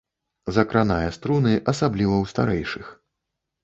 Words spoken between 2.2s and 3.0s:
ў старэйшых.